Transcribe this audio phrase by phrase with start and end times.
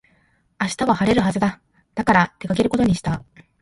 [0.59, 1.61] 明日は晴れるはずだ。
[1.93, 3.23] だから出かけることにした。